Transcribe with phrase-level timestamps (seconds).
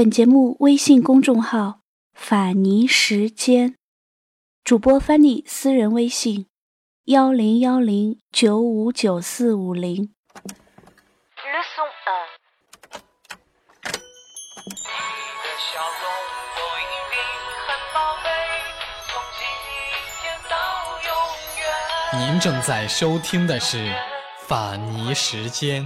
[0.00, 1.80] 本节目微信公众号
[2.16, 3.76] “法尼时间”，
[4.64, 6.46] 主播 Fanny 私人微信：
[7.04, 10.14] 幺零幺零九五九四五零。
[22.14, 23.76] 您正在收听的是
[24.48, 25.84] 《法尼时间》。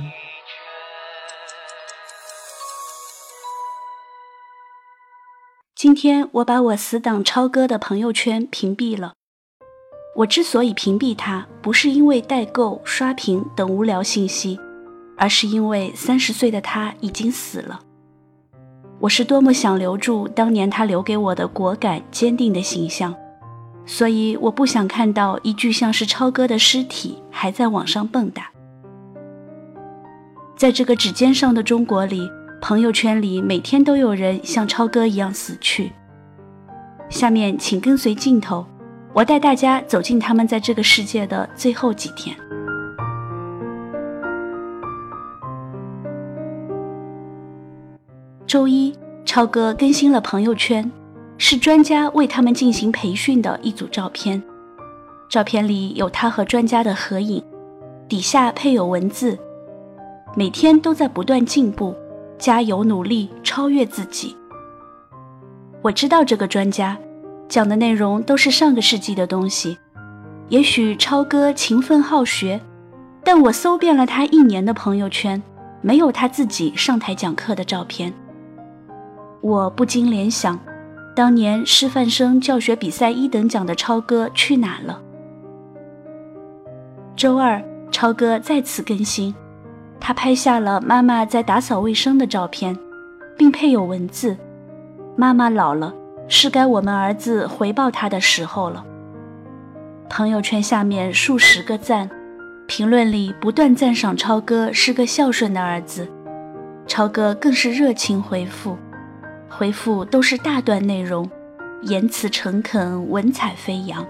[5.94, 9.12] 今天我把我死党超哥的朋友圈屏蔽了。
[10.16, 14.58] 我之所以屏蔽他，不是因为代购、刷屏等无聊信息，
[15.16, 17.78] 而是因为三十岁的他已经死了。
[18.98, 23.14] 我是多么想留住当年他留给我的果敢、坚定的形象。
[23.86, 28.42] 所以我不想看到一具像是超哥的尸体还在网上蹦跶。
[30.56, 32.28] 在这个指尖上的中国里，
[32.66, 35.92] 朋友圈里每天都有人像超哥一样死去。
[37.10, 38.64] 下面请跟随镜头，
[39.12, 42.34] 我带大家走进他们在这个世界的最后几天。
[48.46, 50.90] 周一，超哥更新了朋友圈。
[51.36, 54.42] 是专家为他们进行培训的一组照片，
[55.28, 57.44] 照片里有他和专家的合影，
[58.08, 59.38] 底下配有文字
[60.34, 61.94] ：“每天都在不断进步，
[62.44, 64.36] 加油努力，超越自己。”
[65.80, 66.94] 我知道这个专家
[67.48, 69.78] 讲的内容都是上个世纪的东西，
[70.50, 72.60] 也许超哥勤奋好学，
[73.24, 75.42] 但我搜遍了他一年的朋友圈，
[75.80, 78.12] 没有他自己上台讲课的照片，
[79.40, 80.60] 我不禁联想。
[81.16, 85.00] 当年师范生教学比赛一等奖的超哥去哪了？
[87.16, 89.34] 周二，超哥再次更新，
[90.06, 92.78] 他拍下了妈妈在打扫卫生的照片，
[93.38, 94.36] 并配有文字
[95.16, 95.94] ：“妈妈老了，
[96.28, 98.84] 是该我们儿子回报她的时候了。”
[100.10, 102.10] 朋友圈下面数十个赞，
[102.66, 106.06] 评论里不断赞赏超哥是个孝顺的儿子，
[106.86, 108.76] 超哥更是热情回复。
[109.48, 111.26] 回复都是大段内容，
[111.80, 114.04] 言辞诚恳，文采飞扬。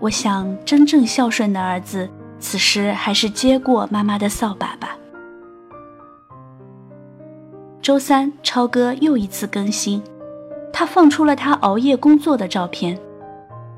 [0.00, 2.10] 我想，真正孝顺的儿子，
[2.42, 4.96] 此时还是接过妈妈的扫把吧。
[7.80, 10.02] 周三，超哥又一次更新，
[10.72, 12.98] 他放出了他熬夜工作的照片，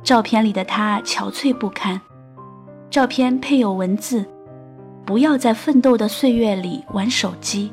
[0.02, 2.00] 照片里的他憔悴不堪，
[2.90, 4.24] 照片配有文字
[5.04, 7.70] ：“不要在奋斗的岁月里玩手机。”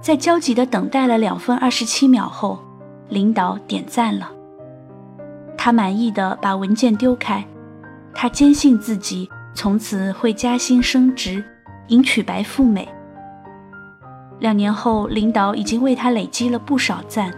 [0.00, 2.60] 在焦急地等待了两分二十七秒后，
[3.08, 4.30] 领导点赞了。
[5.58, 7.44] 他满意的把文件丢开，
[8.18, 11.44] 他坚信自己从此会加薪升职，
[11.88, 12.88] 迎娶白富美。
[14.38, 17.30] 两年后，领导已经为他累积了不少赞，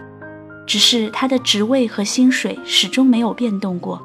[0.65, 4.01] 只是他的职位和薪水始终没有变动过。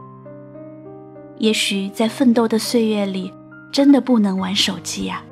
[1.39, 3.33] 也许在奋斗的岁月里，
[3.71, 5.23] 真的不能玩手机呀。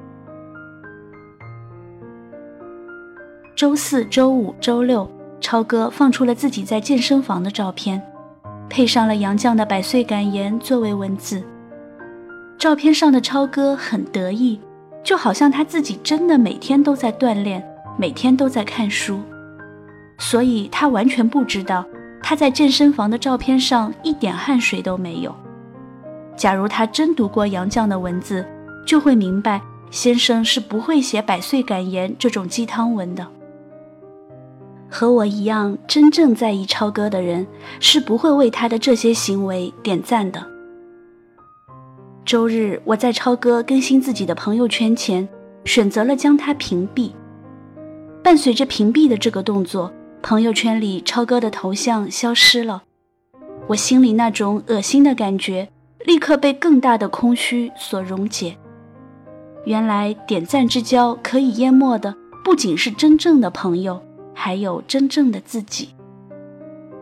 [3.56, 5.10] 周四周五周六，
[5.40, 8.00] 超哥放出了自己在健身房的照片，
[8.72, 11.44] 配上了杨绛的百岁感言作为文字。
[12.58, 14.58] 照片上的超哥很得意，
[15.04, 17.62] 就好像他自己真的每天都在锻炼，
[17.98, 19.20] 每天都在看书。
[20.16, 21.84] 所以他完全不知道
[22.22, 25.34] 他在健身房的照片上一点汗水都没有。
[26.34, 28.42] 假如他真读过杨绛的文字，
[28.86, 29.60] 就会明白
[29.90, 33.26] 先生是不会写百岁感言这种鸡汤文的。
[34.92, 37.46] 和我一样真正在意超哥的人，
[37.80, 40.46] 是不会为他的这些行为点赞的。
[42.26, 45.26] 周日，我在超哥更新自己的朋友圈前，
[45.64, 47.10] 选择了将他屏蔽。
[48.22, 52.82] 伴随着屏蔽的这个动作，朋友圈里超哥的头像消失了。
[53.68, 55.70] 我心里那种恶心的感觉，
[56.04, 58.58] 立刻被更大的空虚所溶解。
[59.64, 62.14] 原来点赞之交可以淹没的，
[62.44, 64.02] 不仅是真正的朋友。
[64.34, 65.90] 还有真正的自己，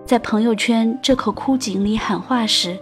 [0.05, 2.79] 在朋友圈这口枯井里喊话时，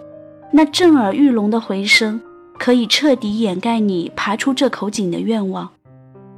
[0.53, 2.21] 那震耳欲聋的回声，
[2.59, 5.69] 可以彻底掩盖你爬出这口井的愿望，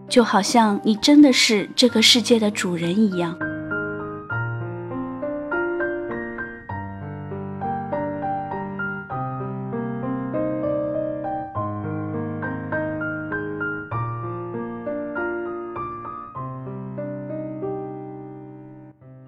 [0.09, 3.39] 就好像你真的是这个世界的主人一样。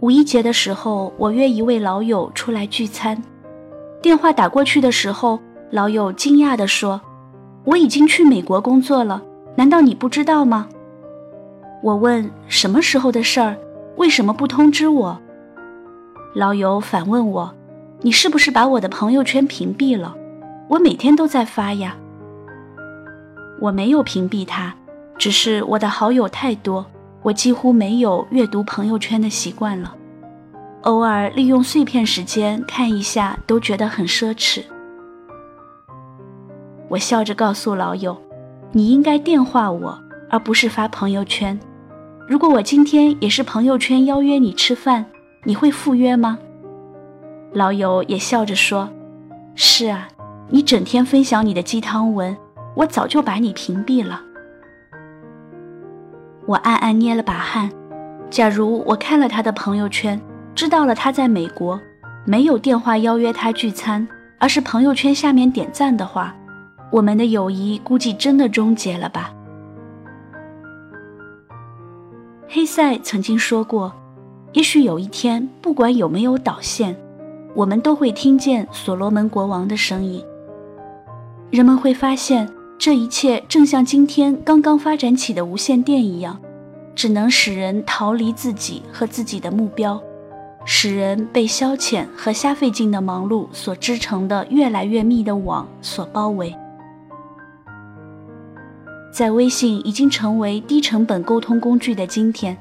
[0.02, 3.22] 五一节的时候，我约一位老友出来聚餐。
[4.02, 5.38] 电话打过去的时候，
[5.70, 7.00] 老友惊讶地说
[7.62, 9.22] ：“我已经去美国工作了，
[9.54, 10.68] 难道你不知道吗？”
[11.84, 13.56] 我问什么时候的事儿，
[13.94, 15.16] 为什么不通知我？
[16.34, 17.54] 老友反问我
[18.02, 20.16] ：“你是不是把我的朋友圈屏蔽了？
[20.66, 21.96] 我每天都在发呀。”
[23.62, 24.74] 我没有屏蔽他，
[25.16, 26.84] 只是我的好友太多，
[27.22, 29.94] 我几乎没有阅读朋友圈的习惯了。
[30.82, 34.64] 偶尔利用碎片时间看一下，都觉得很奢侈。
[36.88, 38.20] 我笑着告诉老友
[38.72, 39.98] ：“你应该电话我，
[40.28, 41.58] 而不是发朋友圈。”
[42.28, 45.06] 如果我今天也是朋友圈邀约你吃饭，
[45.44, 46.38] 你会赴约吗？
[47.52, 48.88] 老友也笑着说
[49.54, 50.08] ：“是啊，
[50.48, 52.36] 你整天分享你的鸡汤文，
[52.74, 54.20] 我早就把你屏蔽了。”
[56.46, 57.70] 我暗暗捏了把汗。
[58.30, 60.20] 假如我看了他的朋友圈，
[60.54, 61.80] 知道了他在美国，
[62.24, 64.06] 没有电话邀约他聚餐，
[64.38, 66.34] 而是朋友圈下面点赞的话，
[66.90, 69.32] 我们的友谊估计真的终结了吧。
[72.48, 73.92] 黑塞曾经说过
[74.52, 76.94] ：“也许有一天，不管有没有导线，
[77.54, 80.22] 我们都会听见所罗门国王的声音。
[81.50, 82.48] 人们会发现，
[82.84, 86.40] 这一切正像今天刚刚发展起的无线电一样，
[86.96, 90.02] 只能使人逃离自己和自己的目标，
[90.64, 96.52] 使人被消遣和瞎费劲的忙碌所织成的越来越密的网所包围。”
[99.14, 102.58] 在微信已经成为低成本沟通工具的今天，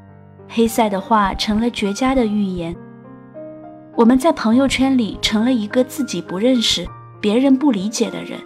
[0.48, 2.76] 黑塞的话成了绝佳的预言。
[3.96, 6.86] 我们在朋友圈里成了一个自己不认识、
[7.20, 8.40] 别人不理解的人，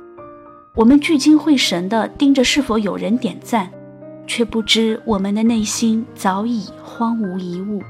[0.76, 3.72] 我们聚精会神地盯着是否有人点赞，
[4.28, 7.82] 却不知我们的内心早已荒芜一物。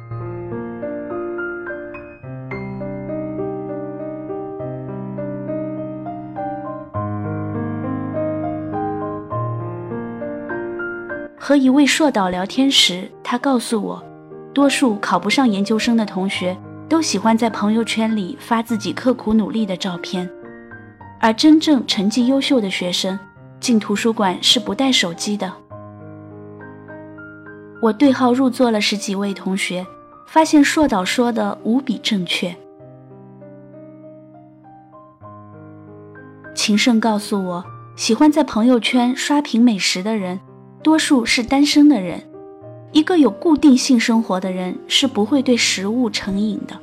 [11.35, 14.03] 和一位硕导聊天时，他告诉我，
[14.53, 16.55] 多数考不上研究生的同学
[16.87, 20.29] 都喜欢在朋友圈里发自己刻苦努力的照片，
[21.25, 23.17] 而真正成绩优秀的学生
[23.59, 25.51] 进图书馆是不带手机的。
[27.81, 29.83] 我对号入座了十几位同学，
[30.27, 32.55] 发现硕导说的无比正确。
[36.53, 40.39] 秦胜告诉我，喜欢在朋友圈刷屏美食的人。
[40.83, 42.21] 多数是单身的人，
[42.91, 46.79] 一个有固定性生活的人是不会对食物成瘾的。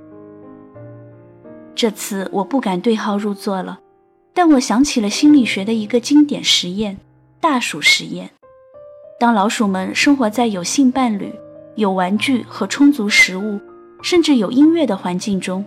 [1.76, 3.78] 这次我不敢对号入座了，
[4.34, 6.96] 但我想起了心理学的一个经典实验——
[7.38, 8.30] 大鼠实验。
[9.20, 11.32] 当老鼠们生活在有性伴侣、
[11.76, 13.60] 有玩具和充足食物，
[14.02, 15.64] 甚至有音乐的环境中，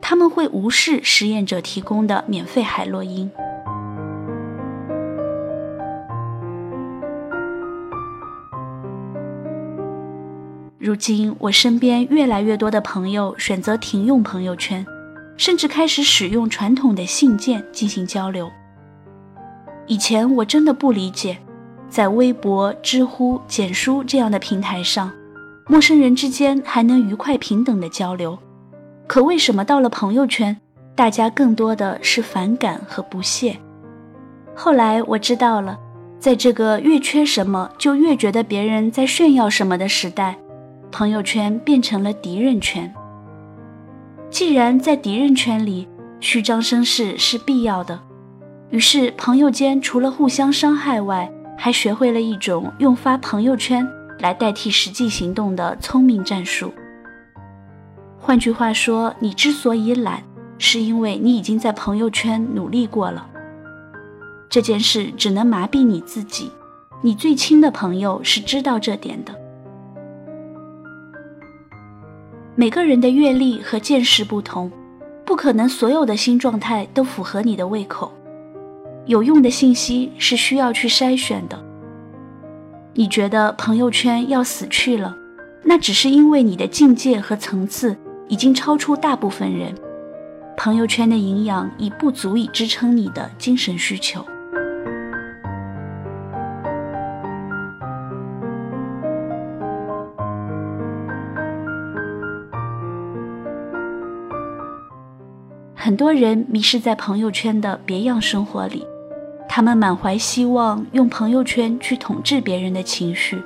[0.00, 3.30] 他们会无视实验者提供的免费海洛因。
[10.78, 14.84] 如今，我身边越来越多的朋友选择停用朋友圈，
[15.38, 18.50] 甚至开始使用传统的信件进行交流。
[19.86, 21.38] 以前我真的不理解，
[21.88, 25.10] 在微博、知乎、简书这样的平台上，
[25.66, 28.38] 陌生人之间还能愉快平等的交流，
[29.06, 30.54] 可为什么到了朋友圈，
[30.94, 33.56] 大家更多的是反感和不屑？
[34.54, 35.78] 后来我知道了，
[36.18, 40.36] 在这个越缺什么就越觉得别人在炫耀什么的时代。
[40.90, 42.92] 朋友圈变成了敌人圈。
[44.30, 45.88] 既然在敌人圈里
[46.20, 47.98] 虚张声势是必要的，
[48.70, 53.86] 于是朋友间除了互相伤害外，还学会了一种用发朋友圈
[54.18, 56.72] 来代替实际行动的聪明战术。
[58.18, 60.22] 换句话说，你之所以懒，
[60.58, 63.26] 是因为你已经在朋友圈努力过了。
[64.50, 66.50] 这件事只能麻痹你自己，
[67.00, 69.34] 你最亲的朋友是知道这点的。
[72.60, 74.68] 每个人的阅历和见识不同，
[75.24, 78.12] 不可能所有的新状态都符合你的胃口。
[79.06, 81.56] 有用的信息是需要去筛选的。
[82.94, 85.16] 你觉得朋友圈要死去了，
[85.62, 87.96] 那只是因为你的境界和层次
[88.26, 89.72] 已经超出大部分人，
[90.56, 94.26] 朋友圈的营养已不足以支撑你的精神需求。
[105.88, 108.86] 很多人迷失在朋友圈的别样生活里，
[109.48, 113.42] 他们满怀希望用朋友圈去统治别人的情绪，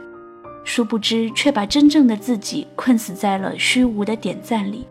[0.65, 4.85] 殊不知却把真正的自己困死在了虚无的点赞里。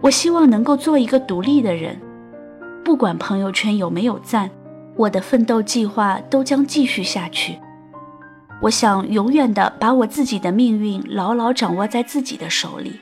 [0.00, 2.00] 我希望能够做一个独立的人，
[2.82, 4.50] 不管朋友圈有没有赞，
[4.96, 7.58] 我的奋斗计划都将继续下去。
[8.62, 12.98] 我想永远的把我自己的命运牢牢掌握在自己的手里，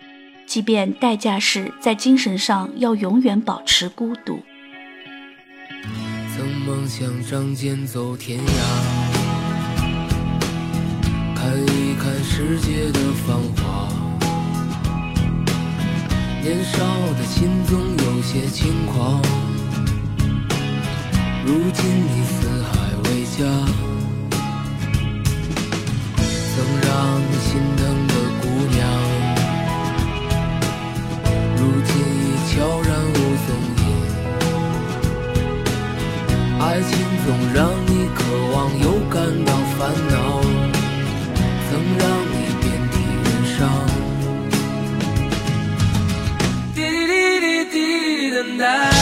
[0.47, 4.41] 即便代价是在精神上要永远保持孤独。
[6.35, 8.45] 曾梦想仗剑走天涯，
[11.35, 13.89] 看一看世界的繁华。
[16.43, 16.79] 年少
[17.19, 19.21] 的心总有些轻狂，
[21.45, 22.71] 如今你四海
[23.05, 23.45] 为家。
[26.55, 26.89] 曾让
[27.21, 27.83] 你心疼
[48.59, 48.96] that